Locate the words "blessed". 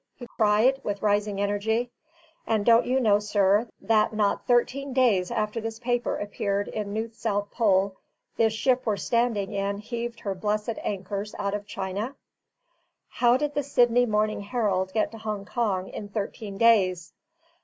10.33-10.79